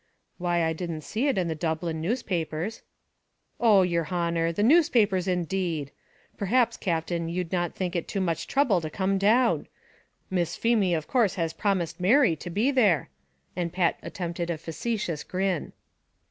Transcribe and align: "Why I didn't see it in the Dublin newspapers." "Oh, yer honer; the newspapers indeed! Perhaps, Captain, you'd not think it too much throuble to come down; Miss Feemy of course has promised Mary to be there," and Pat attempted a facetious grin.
"Why 0.39 0.63
I 0.63 0.73
didn't 0.73 1.01
see 1.01 1.27
it 1.27 1.37
in 1.37 1.47
the 1.47 1.53
Dublin 1.53 2.01
newspapers." 2.01 2.81
"Oh, 3.59 3.83
yer 3.83 4.05
honer; 4.05 4.51
the 4.51 4.63
newspapers 4.63 5.27
indeed! 5.27 5.91
Perhaps, 6.37 6.75
Captain, 6.77 7.29
you'd 7.29 7.51
not 7.51 7.75
think 7.75 7.95
it 7.95 8.07
too 8.07 8.19
much 8.19 8.47
throuble 8.47 8.81
to 8.81 8.89
come 8.89 9.19
down; 9.19 9.67
Miss 10.31 10.55
Feemy 10.55 10.95
of 10.95 11.05
course 11.07 11.35
has 11.35 11.53
promised 11.53 11.99
Mary 11.99 12.35
to 12.35 12.49
be 12.49 12.71
there," 12.71 13.11
and 13.55 13.71
Pat 13.71 13.99
attempted 14.01 14.49
a 14.49 14.57
facetious 14.57 15.23
grin. 15.23 15.71